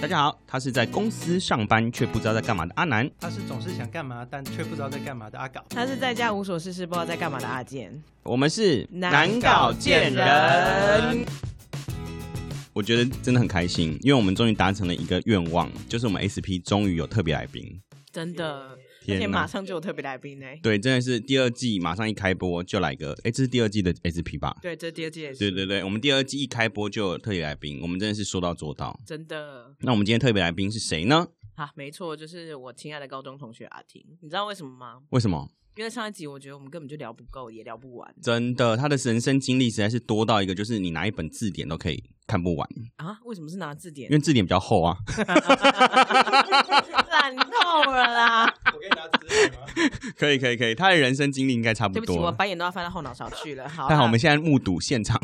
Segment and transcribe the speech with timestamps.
[0.00, 3.10] 大家好，他是在公司上班却不知道在干嘛的阿南。
[3.18, 5.64] 他是总是想干嘛，但却不知道在干嘛的阿搞。
[5.70, 8.00] 他是在家无所事事，不知道在干嘛的阿健。
[8.22, 11.26] 我们是难搞贱人。
[12.72, 17.80] 我觉得真的很开心，因为我们终于达成了一个愿望，就是我们 SP 终于有特别来宾。
[18.12, 20.46] 真的，而天马上就有特别来宾呢。
[20.62, 24.56] 对，真的是第二季马上一开播就来个，哎，这是第二季的 SP 吧？
[24.60, 25.38] 对，这第二季也是。
[25.38, 28.98] 对对对，我们第二季一开播就有特别来宾，我们真的是说到做到。
[29.06, 31.28] 真的那我们今天特别来宾是谁呢？
[31.54, 34.04] 啊，没错，就是我亲爱的高中同学阿婷。
[34.20, 35.00] 你知道为什么吗？
[35.10, 35.50] 为什么？
[35.76, 43.16] 因为上一集我觉得我们根本就聊不够，也聊不完真的，他的人生经历实在是多到一个，就是你拿一本字典都可以看不完，啊！
[43.24, 44.16] 为什么是拿字典因？
[44.16, 44.96] 为字典比较厚啊。
[47.10, 48.47] 烂透了啦！
[49.12, 50.38] 我 可以？
[50.38, 52.30] 可以可以，他的人生经历应该差不多对不起，我。
[52.32, 53.68] 白眼都要翻到后脑勺去了。
[53.68, 55.20] 好啦，太好，我们现在目睹现场。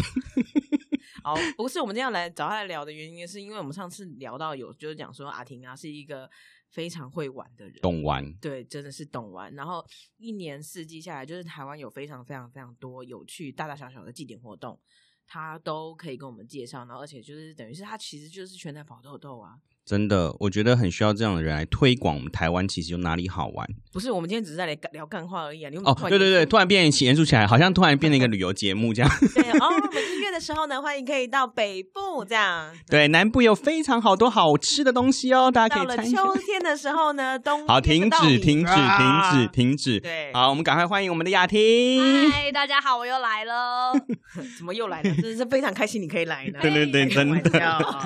[1.22, 6.28] 好，不是我们今天要来找他来聊的原因，是因为我们上次聊到有就是讲说阿婷啊是一个
[6.68, 9.54] 非常会玩的人，懂玩，对，真的是懂玩。
[9.54, 9.84] 然后
[10.18, 14.78] 一年四季下来，就是台湾有非常非常非常多有趣大大小小的祭典活动，
[15.26, 16.80] 他都可以跟我们介绍。
[16.80, 19.56] 然后而且就是等于是他其实就是全台跑豆豆啊。
[19.86, 25.68] 真的，我觉得很需要这样的人来推广我们台湾，其实有哪里好玩不是，我们今天只是在来聊干话而已啊。
[25.68, 29.10] 你有没哦对对对，突然变严肃起来，好像突然变成一个旅游节目这样。
[29.34, 32.72] 对哦，我们一月的时候呢，欢迎可以到北部这样。
[32.88, 36.14] 对，南部有非常好多好吃的东西哦，大家可到了以参与。
[36.14, 40.00] 秋天的时候呢，冬好，停止，停止，停啊止，停止。
[40.00, 42.30] 对好，我们赶快欢迎我们的雅婷。
[42.32, 43.92] 嗨，大家好，我又来了。
[44.56, 45.14] 怎么又来了？
[45.16, 46.58] 真的是非常开心，你可以来呢。
[46.62, 48.02] 对 对对，真的。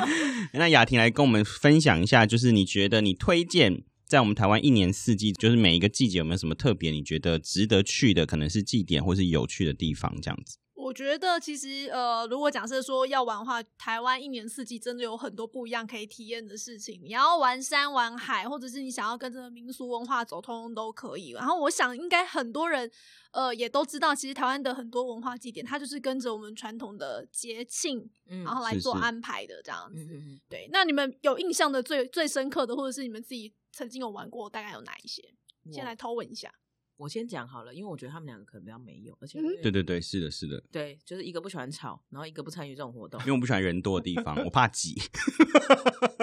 [0.55, 6.91] 那雅婷来跟我们分分享一下，就是你觉得你推荐在我们台湾一年四季，就是每一个季节有没有什么特别？
[6.91, 10.57] 你觉得值得去的，可能是祭典或是有趣的地方，这样子。
[10.89, 16.99] 我觉得其实呃，如果假设说要玩的话，台湾一年四季真的有很多不一样可以体验的事情。
[17.03, 21.33] 你要玩山玩海，或者是你想要跟着民俗文化走，通通都可以。
[21.33, 22.91] 然后我想应该很多人
[23.33, 30.09] 呃也都知道，其实台湾的很多文化祭典，它就是跟着我们传统的节庆，嗯然后来做安排的这样子。
[30.49, 35.23] 对，那你们有印象的最最深刻的，或者是你们自己曾经有玩过，大概有哪一些？
[35.71, 36.51] 先来偷问一下。
[36.99, 40.61] 我先讲好了，因为我觉得他们两个可能比较没有，而且嗯对对对，是的，是的。
[40.71, 43.27] 对，就是一个不喜欢吵，然后一个不参与这种活动因。
[43.29, 45.01] 为我不喜欢人多的地方， 我怕挤。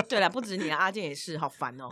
[0.10, 1.90] 对了，不止你啊，阿健也是，好烦哦。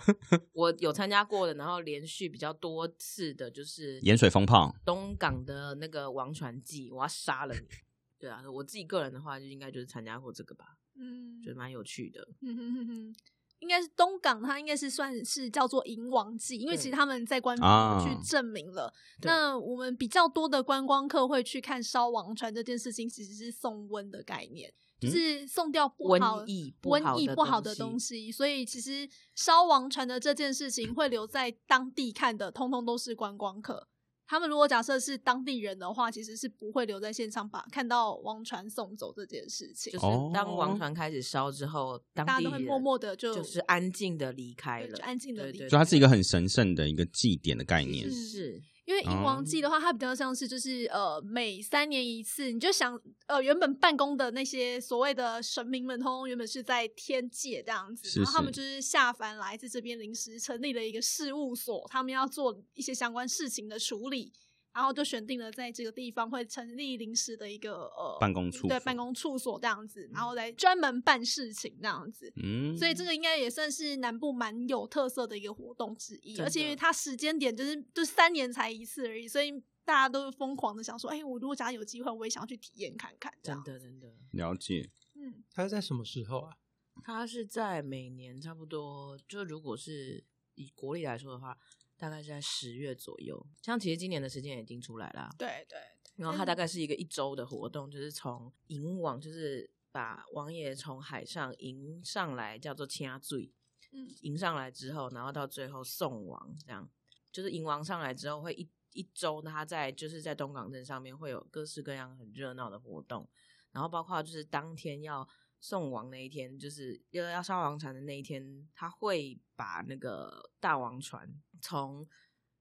[0.51, 7.61] 我有参加过的，然后连续比较多次的，就是盐水风炮，东港的那个王传记，我要杀了你。
[8.19, 12.25] 对啊，我自己个人的话，就应该就是参加过这个吧，嗯，觉得蛮有趣的。
[12.41, 13.15] 嗯哼哼哼，
[13.63, 18.93] 应该是东港，它应该是算是叫做银王祭，因为其实他们在官啊方去证明了。
[19.21, 28.29] 对那我们比较多的观光客会去看烧王船这件事情，其实是送瘟的概念，是送掉不好瘟疫瘟疫的不好的东西。
[28.29, 33.87] 所以其实烧王船的这件事情会留在当地看的，通通都是观光客。
[34.25, 39.99] 他们如果假设是当地人的话，其实是不会留在现场把看到王船送走这件事情就。
[39.99, 48.09] 是哦当王船开始烧之后，当地人大家都会默默的就就是安静的离开了，就安静的离开对对就它是一个很神圣的一个祭典的概念。
[48.09, 64.33] 是因为银王祭的话，它比较像是就是呃每三年一次，你就想呃原本办公的那些所谓的神明们，通通原本是在天界这样子，是然后他们就是下凡来自这边临时成立了一个事务所，他们要做一些相关事情的处理。
[64.73, 72.31] 然后就选定了在这个地方会成立临时的一个呃办公处所对办公处所这样子，然后来专门办事情这样子。
[72.35, 79.51] 嗯，所以这个应该也算是南部蛮有特色的一个活动之一，而且因为它时间点就是就三年才一次而已，所以
[79.85, 83.31] 大家都疯狂的想说，哎、我如果假如有机会，我也想要去体验看看。
[83.41, 84.15] 这真样，的真的。
[84.31, 84.89] 了解。
[85.15, 86.57] 嗯，它是在什么时候啊？
[87.03, 90.23] 它是在每年差不多，就如果是
[90.55, 91.57] 以国历来说的话，
[92.03, 93.47] 大概是在十月左右。
[93.61, 95.79] 像其实今年的时间已经出来啦，对对，
[96.17, 103.49] 然后它大概是一个一周的活动，就是从迎王，就是把王爷从海上迎上来，叫做掐醉，
[103.93, 106.89] 嗯迎上来之后，然后到最后送王，这样
[107.31, 113.29] 就是迎王上来之后会一一周，他在就是在东港镇上面会有各式各样很热闹的活动，
[113.71, 115.25] 然后包括就是当天要
[115.63, 122.05] 送王那一天，就是要要烧王船的那一天，他会把那个大王船从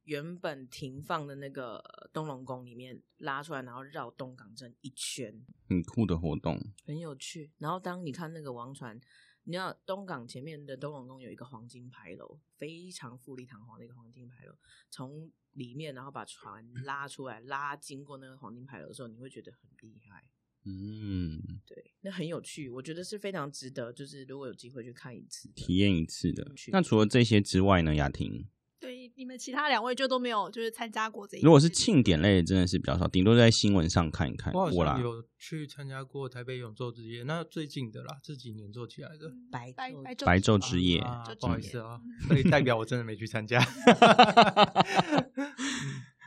[0.05, 1.83] 原本停放的那个
[2.13, 6.57] 东龙宫里面拉出来，然后绕东港镇一圈，很酷的活动，
[6.87, 7.51] 很有趣。
[7.59, 8.97] 然后当你看那个王船，
[9.43, 14.55] 你知道东港前面的东龙宫有一个黄金牌楼，非常富丽堂皇的一个黄金牌楼，
[14.91, 20.25] 从里面然后把船拉出来，拉经过那个黄金牌楼的时候，你会觉得很厉害。
[20.65, 26.53] 嗯，对，那很有趣，我觉得是非常值得，就是如果有机会去看一次的体验一次的。
[26.69, 28.47] 那除了这些之外呢，雅婷，
[28.79, 31.47] 对，你们其他两位就都没有就是参加过这一次。
[31.47, 34.53] 如果是庆典类的，真的是比较少，顶多在新闻上看一看。
[34.55, 39.29] 我有去参加过台北永昼之夜，那最近的啦，这几年做起来的。
[39.29, 41.01] 嗯白昼白白白昼之夜
[41.41, 43.61] 不好意思啊， 所以代表我真的没去参加。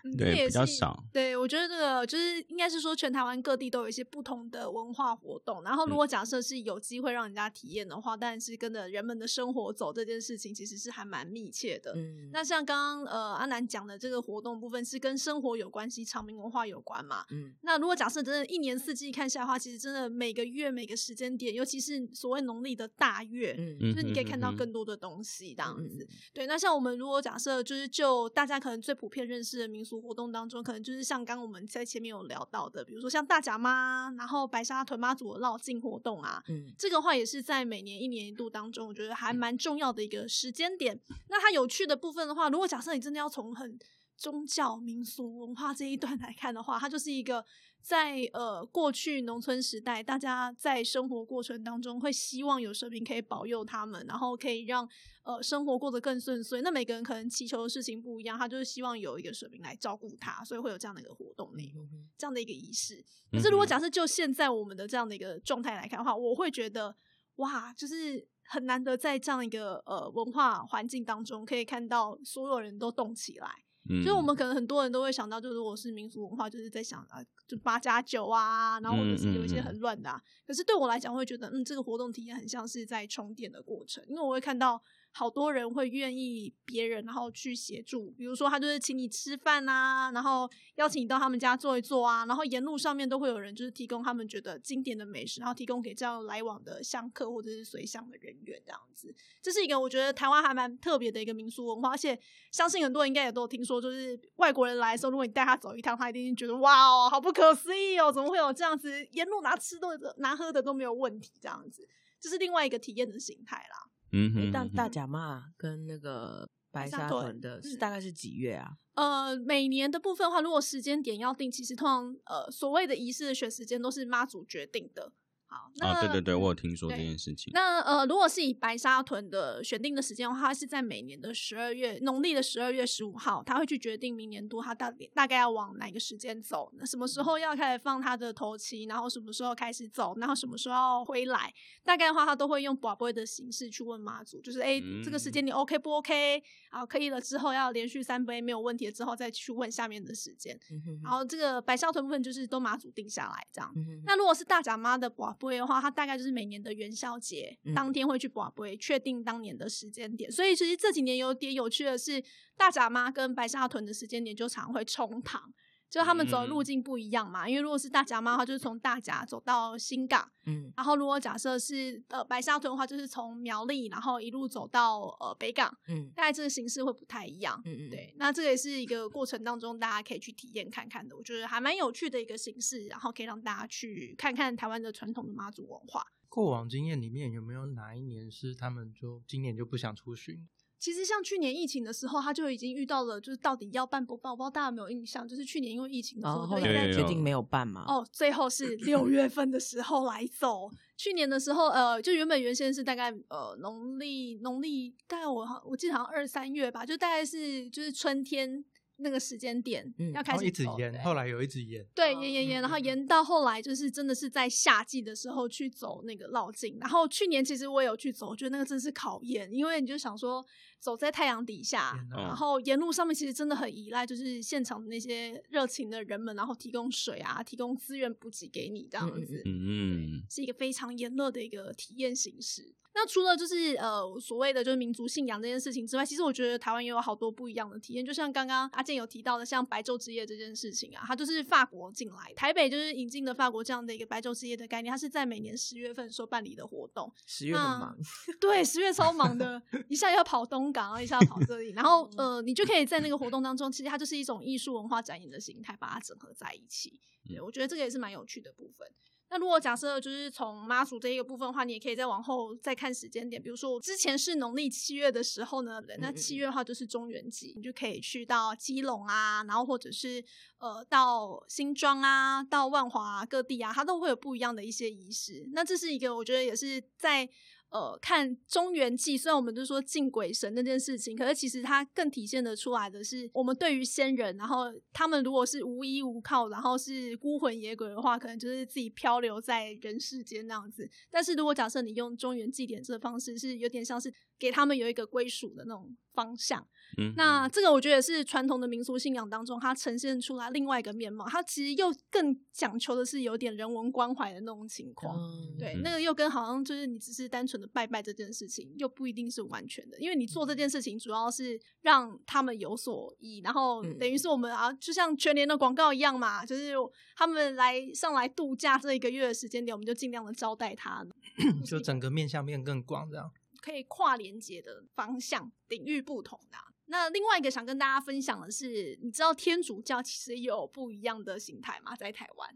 [0.06, 5.64] 嗯对也是比较少对，我觉得这个就是应该是说，全台湾各地都有一些不同的文化活动。
[5.64, 11.94] 然后，如果假设是有机会让人家体验的话，当然是跟着人们的生活走，这件事情其实是还蛮密切的。
[11.96, 17.26] 嗯，那像刚刚呃阿南讲的这个活动部分是跟生活有关系，长明文化有关嘛？
[17.32, 26.04] 嗯那如果假设真的一年四季看下来的话，其实真的每个月每个时间点，尤其是所谓农历的大月，嗯嗯就是你可以看到更多的东西这样子。
[26.04, 41.00] 嗯对，那像我们如果假设就是就大家可能最普遍认识的民俗活动当中，可能就是像刚刚我们在前面有聊到的，比如说像大甲妈，然后白沙屯妈祖的绕境活动啊，嗯这个话也是在每年一年一度当中，我觉得还蛮重要的一个时间点。
[41.30, 43.78] 那它有趣的部分的话，如果假设你真的要从很
[44.18, 47.46] 宗教、民俗、文化这一段来看的话，它就是一个
[47.82, 54.88] 在呃过去农村时代，大家在生活过程当中会希望有神明可以保佑他们，然后可以让
[55.24, 56.62] 呃生活过得更顺遂。
[56.62, 61.84] 那每个人可能祈求的事情不一样，他就是希望有一个神明来照顾他，所以会有这样的一个活动内容。
[61.86, 63.04] 嗯这样的一个仪式。
[63.32, 66.96] 可是如果假设就现在我们的这样的一个状态来看的话，我会觉得
[67.36, 73.65] 哇，就是很难得在这样一个呃文化环境当中，可以看到所有人都动起来。
[73.90, 80.22] 嗯就是我们可能很多人都会想到，就是如果是民俗文化，就是在想啊，就八加九啊，然后或者是有一些很乱的、啊。
[80.48, 84.82] 可是对我来讲，会觉得嗯，这个活动体验很像是在充电的过程，因为我会看到
[85.18, 99.16] 好多人会愿意别人然后去协助，比如说他就是请你吃饭啊，然后邀请你到他们家坐一坐啊，然后沿路上面都会有人就是提供他们觉得经典的美食，然后提供给这样来往的香客或者是随乡的人员这样子。
[99.42, 102.20] 这是一个我觉得台湾还蛮特别的一个民俗文化，而且
[102.52, 111.88] 相信很多人应该也都有听说，就是外国人来的时候，如果你带他走一趟，他一定觉得哇哦，好不可思议哦，怎么会有这样子，沿路拿吃的、拿喝的都没有问题，这样子，
[112.20, 113.95] 这是另外一个体验的形态啦。
[114.12, 118.78] 嗯哼，诶但大甲妈跟那个白沙屯屯的是嗯大概是几月啊？
[118.96, 125.12] 呃，每年的部分的话，如果时间点要定，其实通常呃所谓的仪式的选时间都是妈祖决定的。
[125.56, 127.50] 好，那、啊，对对对，我有嗯听说这件事情。
[127.54, 141.54] 那呃，如果是以白沙屯的选定的时间的话，它是在每年的十二月，农历的十二月十五号，他会去决定明年度他大大概要往哪个时间走，那什么时候要开始放他的头期，然后什么时候开始走，然后什么时候要回来，
[141.86, 146.44] 大概的话他都会用宝贝的形式去问妈祖，就是哎、这个时间你 OK 不 OK？
[146.70, 153.72] 啊，可以了之后要连续三杯没有问题了之后再去问下面的时间，嗯哼然后这个白沙屯部分就是都妈祖定下来这样。
[153.76, 160.32] 嗯哼那如果是大甲妈的宝贝的话，它大概就是每年的元宵节、嗯当天会去宝贝，确定当年的时间点。
[160.32, 162.24] 所以其实这几年有点有趣的是，
[162.58, 165.54] 大甲妈跟白沙屯的时间点就常会冲堂，
[165.96, 167.48] 就是他们走的路径不一样嘛。
[167.48, 177.62] 因为如果是大甲妈，的话就是从大甲走到新港，嗯然后如果假设是呃白沙屯的话，就是从苗栗，然后一路走到呃北港，嗯大概这个形式会不太一样。
[177.64, 186.06] 嗯嗯，对，那这个也是一个过程当中大家可以去体验看看的，我觉得还蛮有趣的一个形式，然后可以让大家去看看台湾的传统的妈祖文化。
[186.28, 190.46] 过往经验里面有没有哪一年是他们就今年就不想出巡？
[190.78, 197.86] 其实像去年疫情的时候，他就已经遇到了，就是到底要办不办，我不知道大家有没有印象，就是去年因为疫情的时候，然后后就一直在决定没有办嘛？
[197.88, 200.70] 哦，最后是 六月份的时候来走。
[200.98, 208.64] 去年的时候，呃，就原本原先是大概呃农历农历大概我好我记得好像二三月吧，就大概是就是春天
[208.98, 211.86] 那个时间点、嗯要开始一直，延后来有一直延。
[211.94, 216.78] 对，哦延延延，然后延到后来就是真的是在夏季的时候去走那个绕境。
[216.80, 220.46] 然后去年其实我也有去走，我觉得那个真是考验，因为你就想说
[220.86, 229.42] 走在太阳底下然后沿路上面其实真的很依赖就是现场的那些热情的人们，然后提供水啊，提供资源补给给你这样子。
[229.46, 232.76] 嗯，是一个非常炎热的一个体验形式。
[232.98, 238.06] 那除了就是呃所谓的就是民族信仰这件事情之外，其实我觉得台湾也有好多不一样的体验。
[238.06, 247.12] 就像刚刚阿健有提到的，像白昼之夜这件事情啊，它就是法国进来，台北就是引进的法国这样的一个白昼之夜的概念，它是在每年十月份所办理的活动。
[247.26, 247.98] 十月很那忙，
[248.40, 257.00] 对，十月超忙的，一下要跑东港，然后一下跑这里，然后 呃，你就可以在那个活动当中，其实它就是一种艺术文化展演的形态，把它整合在一起。
[257.28, 258.88] 对，我觉得这个也是蛮有趣的部分。
[259.30, 270.24] 那那如果假设就是从妈祖这一个部分的话，你也可以再往后再看时间点，比如说我之前是农历七月的时候呢，那七月的话就是中元节，你就可以去到基隆啊，然后或者是
[270.60, 275.46] 呃到新庄啊，到万华各地啊，它都会有不一样的一些仪式。
[275.52, 277.30] 那这是一个我觉得也是在。
[277.76, 290.90] 呃，看中原祭，虽然我们都说敬鬼神那件事情，可是其实它更体现的出来的是，我们对于仙人，然后他们如果是无依无靠，然后是孤魂野鬼的话，可能就是自己漂流在人世间那样子。
[291.12, 296.66] 但是如果假设你用中原祭典这个方式，是有点像是给他们有一个归属的那种方向。
[296.98, 301.28] 嗯，那这个我觉得是传统的民俗信仰当中，它呈现出来另外一个面貌。
[301.28, 305.18] 它其实又更讲求的是有点人文关怀的那种情况。
[305.58, 310.00] 对，那个又跟好像就是你只是单纯的拜拜这件事情，又不一定是完全的。
[310.00, 316.74] 因为你做这件事情主要是让他们有所益，然后等于是我们啊，就像全年的广告一样嘛，就是
[317.18, 321.06] 他们来上来度假这一个月的时间点，我们就尽量的招待他，
[321.66, 323.30] 就整个面向面更广，这样
[323.66, 326.58] 可以跨连接的方向领域不同的。
[326.86, 331.96] 那另外一个想跟大家分享的是，你知道天主教其实有不一样的形态吗？
[331.96, 332.56] 在台湾，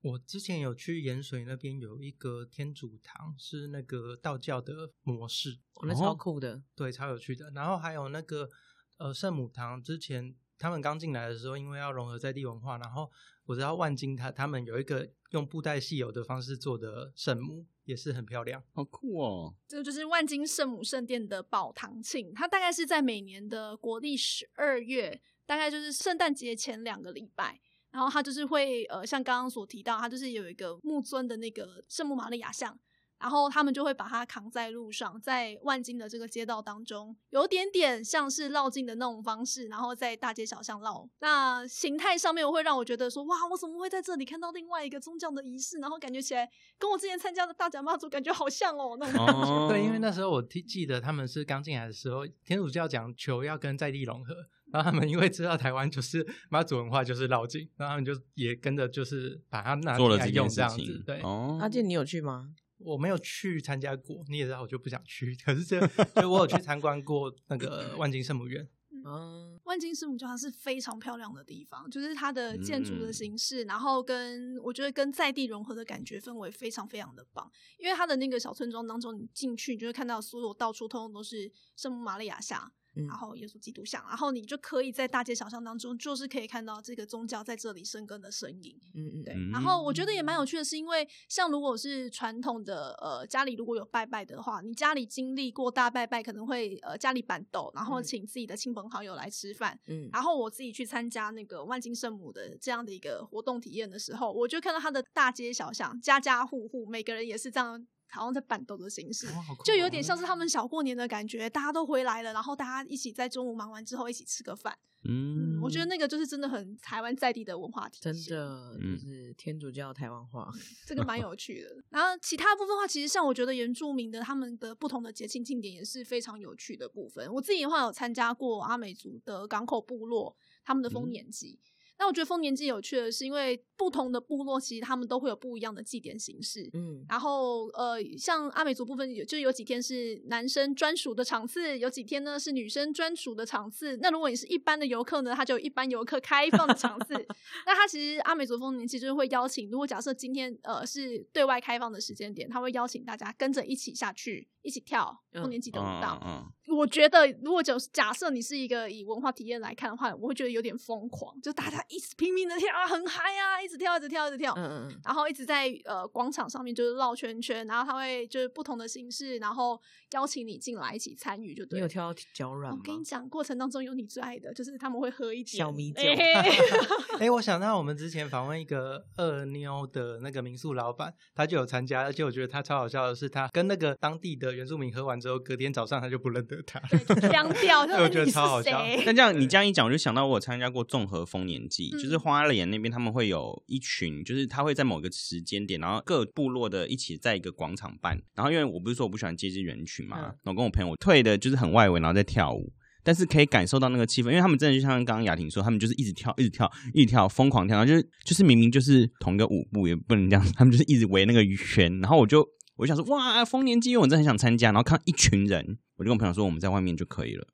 [0.00, 7.50] 我之前有去盐水那边有一个天主堂，是那个道教的模式，那超酷的，对，超有趣的。
[7.50, 8.48] 然后还有那个
[8.96, 13.10] 呃圣母堂，之前他们刚进来的时候，因为要融合在地文化，然后
[13.44, 17.66] 我知道万金他他们有一个用布袋戏偶的方式做的圣母。
[17.86, 19.54] 也是很漂亮，好酷哦！
[19.68, 27.60] 这个就是万金圣母圣殿的宝堂庆，它大概是在每年的国历十二月，大概就是圣诞节前两个礼拜，
[27.92, 32.76] 然后它就是会呃，像刚刚所提到，它就是有一个木尊的那个圣母玛利亚像。
[33.18, 41.08] 然后他们就会把它扛在路上，在万金的这个街道当中，有点点像是绕境的那种方式，然后在大街小巷绕。
[41.20, 45.78] 那形态上面会让我觉得说，哇，我怎么会在这里看到另外一个宗教的仪式？
[45.78, 48.96] 然后感觉起来跟我之前参加的大甲妈祖感觉好像哦。
[49.00, 54.34] 那种 对，因为那时候我记记得他们是刚进来的时候，天主教讲求要跟在地融合，
[54.72, 61.02] 然后他们因为知道台湾就是妈祖文化就是绕境，然后他们就也跟着就是把它拿来用这样子。
[61.06, 61.20] 对，
[61.60, 62.50] 阿健，你有去吗？
[62.78, 65.34] 我没有去参加过，你也知道，我就不想去。
[65.44, 65.80] 可是这，
[66.20, 68.68] 就我有去参观过那个万金圣母院。
[69.08, 77.48] 嗯，万金圣母教堂是非常漂亮的地方，就是它的建筑的形式，然后跟我觉得跟在地融合的感觉氛围非常非常的棒。
[77.78, 82.72] 因为它的那个小村庄当中，你进去你就会看到所有到处通通都是圣母玛利亚像。
[83.06, 88.78] 然后耶稣基督像，然后你就可以在大街小巷当中，就是可以看到这个宗教在这里生根的身影。
[88.94, 89.34] 嗯嗯，对。
[89.52, 99.78] 然后我觉得也蛮有趣的，是因为像如果是传统的呃家里如果有拜拜的话，你家里经历过大拜拜，可能会呃家里板斗，然后请自己的亲朋好友来吃饭。
[99.88, 100.08] 嗯。
[100.12, 107.86] 然后我自己去参加那个万金圣母的这样的一个活动体验的时候，我就看到他的大街小巷，家家户户每个人也是这样。
[108.08, 109.26] 好像在板凳的形式，
[109.64, 114.76] 就有点像是他们小过年的感觉，大家都回来了，然后大家一起在中午忙完之后一起吃个饭。
[115.08, 120.50] 嗯，我觉得那个就是真的很台湾在地的文化体真的就是天主教台湾话，
[120.84, 121.76] 这个蛮有趣的。
[121.90, 127.32] 然后其他部分的话，其实像我觉得原住民的他们的不同的节庆庆典也是非常有趣的部分。
[127.32, 131.60] 我自己的话有参加过阿美族的港口部落他们的丰年祭。
[131.98, 136.68] 那我觉得丰年祭有趣的是，因为不同的部落其实他们都会有不一样的祭典形式。
[136.74, 143.96] 嗯，然后呃，像阿美族部分有就有几天是男生专属的场次，有几天呢是女生专属的场次。
[143.98, 147.14] 那如果你是一般的游客呢，他就有一般游客开放的场次。
[147.66, 156.20] 那他其实阿美族丰年祭就是会邀请，如果假设今天呃是对外开放的时间点，他会邀请大家跟着一起下去，一起跳丰年祭的舞蹈。
[156.24, 169.80] 嗯我觉得，如果就假设你是一个以文化体验来看的话，我会觉得有点疯狂，就大家一直拼命的跳啊，很嗨啊，一直跳，一直跳，一直跳，嗯嗯，然后一直在呃广场上面就是绕圈圈，然后他会就是不同的形式，然后
[170.12, 171.78] 邀请你进来一起参与，就对。
[171.78, 172.78] 你有跳到脚软吗？
[172.80, 176.02] 我跟你讲，过程当中有你最爱的，就是他们会喝一点小米酒。
[177.20, 186.80] 哎，我想到我们之前访问一个二妞的那个民宿老板，他就有参加，而且我觉得他超好笑的是，他跟那个当地的原住民喝完之后，隔天早上他就不认得他。
[187.28, 188.82] 腔调， 我觉得超好笑。
[189.04, 198.20] 那这样你这样一讲，我就想到我参加过综合丰年祭，就是花莲那边他们会有一群，就是他会在某个时间点，然后各部落的一起在一个广场办。
[198.34, 202.72] 然后因为我不是说我不喜欢接近人群嘛，我跟我朋友退的就是很外围，然后在跳舞，
[203.04, 212.48] 但是可以感受到那个气氛，因为他们真的就像刚刚雅婷说，他们就是一直跳，一直跳，一直跳，疯狂跳，然后就是就是明明就是同一个舞步，也不能这样，他们就是一直围那个圈，然后我就。
[212.78, 214.66] 我就想说，哇，丰年祭，我真的很想参加。
[214.66, 217.46] 然后看一群人，我就跟我朋友说，我们在外面就可以了。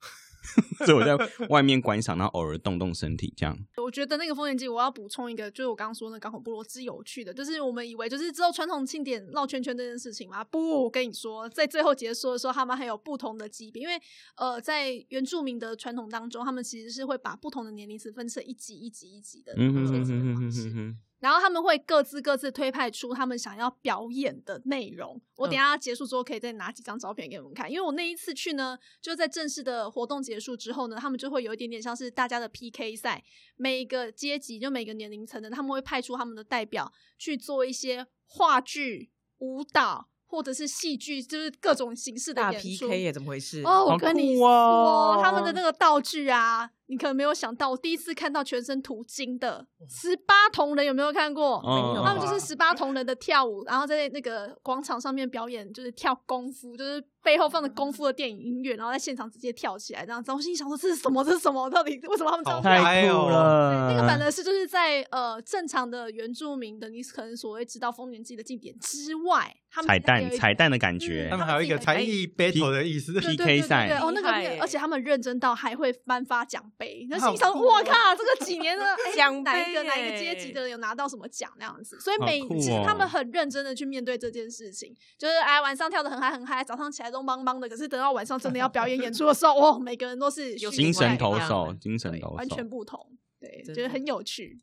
[0.85, 1.17] 所以我在
[1.49, 3.57] 外面观赏，然后偶尔动动身体这样。
[3.77, 13.95] 我觉得那个丰年祭，我要补充一个，就是我刚刚说那港口部落之有趣的，就是我们以为就是之后传统庆典绕圈圈这件事情吗，不，我跟你说，在最后结束的时候，他们还有不同的级别，因为
[14.37, 20.63] 呃，在原住民的传统当中，他们其实是会把不同的年龄层分成一级一级一级的嗯哼嗯哼嗯哼级的方式。
[20.63, 25.23] 哼哼哼，然后他们会各自各自推派出他们想要表演的内容。
[25.37, 33.23] 我等一下结束之后可以再拿几张照片给你们看，因为我那一次去呢，就在正式的活动结束之后呢，他们就会有一点点像是大家的 PK 赛，
[33.55, 42.89] 每个阶级就每个年龄层的，他们会派出他们的代表去做一些话剧、舞蹈或者是戏剧，就是各种形式的大演出。
[42.89, 43.63] PK 耶，怎么回事？
[43.63, 51.57] 哦，我跟你酷说，哦他们的那个道具啊，你可能没有想到，我第一次看到全身涂金的十八铜人，有没有看过？
[51.61, 60.31] 哦他们就是十八铜人的跳舞，然后在那个广场上面表演，就是跳功夫，就是背后放着功夫的电影音乐，然后在现场直接跳起来这样子。
[60.31, 61.25] 我心里想说这是什么？
[61.25, 61.71] 这是什么？
[61.71, 62.83] 到底为什么他们这样好跳？
[62.83, 63.91] 太酷了！
[63.91, 73.19] 那个反而是就是在呃正常的原住民的，你可能所谓知道丰年祭的祭典之外，他们彩蛋彩蛋的感嗯觉他，们还有一个才艺 battle 的意思。
[73.19, 74.29] PK 赛对哦，那个
[74.61, 77.61] 而且他们认真到还会颁发奖杯，那好心想，哦。
[77.61, 83.11] 我靠，这个几年的哎 奖哪一个哪一个耶阶级的有拿到什么奖那样子，所以每酷其实他们哦。
[83.13, 92.99] 很认真的去面对这件事情，就是哎晚上跳的很嗨很嗨，早上起来都邦邦的，可是等到晚上真的要表演演出的时候， 哇，每个人都是有精神力投手精神投手，完全不同，
[93.39, 94.59] 对，觉得很有趣。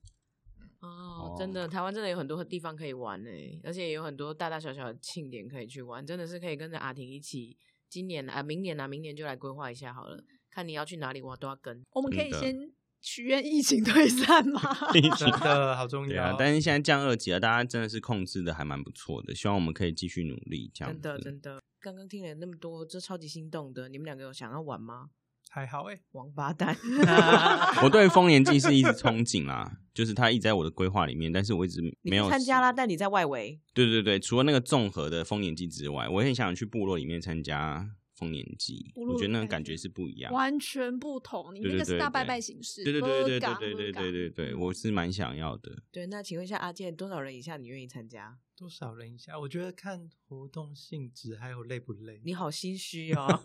[0.81, 3.29] 哦，真的，台湾真的有很多地方可以玩呢，
[3.63, 7.57] 而且也有很多大大小小的庆典可以去玩，真的是可以跟着阿婷一起，
[7.89, 11.83] 今年啊、明年啊，明年就来规划一下好了，看你要去哪里，我都要跟。
[11.91, 12.55] 我们可以先
[13.01, 14.61] 许愿疫情退散吗？
[14.93, 16.09] 疫情真的好重要。
[16.09, 25.09] 对啊，但是现在降二级了，大家真的是控制的还蛮不错的，希望我们可以继续努力，这样真的真的，刚刚听了那么多，这超级心动的，你们两个有想要玩吗？
[25.51, 26.77] 还好哎，王八蛋，
[27.81, 40.33] 我对 丰年祭是一直憧憬啦，就是它一直在我的规划里面，但是我一直你没有参加啦，但你在外围，对对对，除了那个综合的丰年祭之外，我很想去部落里面参加丰年祭，部落我觉得那的感觉个感觉是不一样。
[40.33, 45.81] 完全不同，你那个是大拜拜形式，对对对对对对对对对，我是蛮想要的。
[45.91, 48.37] 对，那请问一下阿健，多少人以下你愿意参加？
[48.55, 49.39] 多少人以下？
[49.39, 52.21] 我觉得看活动性质还有累不累。
[52.25, 53.39] 你好心虚哦。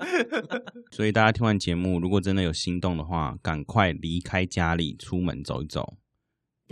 [0.90, 5.98] 所以大家听完节目，如果真的有心动的话，赶快离开家里，出门走一走。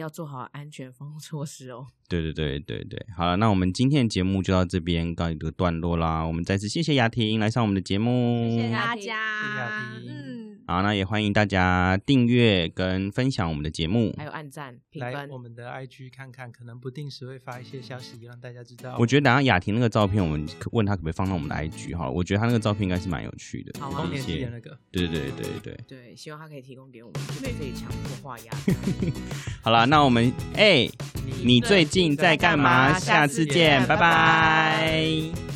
[0.02, 1.86] 要做好安全防护措施哦。
[2.08, 6.22] 对对对对对，好了，那我们今天的节目就到这边告一个段落啦。
[6.22, 9.02] 我们再次谢谢雅婷来上我们的节目，谢谢大大家。
[9.02, 10.17] 谢谢谢，嗯，
[10.70, 14.14] 好，那也欢迎大家订阅跟分享我们的节目。
[14.18, 18.94] 还有按赞、评分来我，们的 IG 看看，可能不定时会发一些消息让大家知道。
[18.98, 22.12] 我觉得等下雅婷那个照片，我们可问她可不可以放到我们的 IG 好了。
[22.12, 25.80] 我觉得她那个照片应该是蛮有趣的，好啊丰年一些祭的那个，对对对对对。
[25.88, 28.52] 对，希望他可以提供给我们，就在这里强迫画押。
[29.64, 30.86] 好了，那我们哎、
[31.42, 32.92] 你最近在干嘛？
[32.98, 35.47] 下次见，拜拜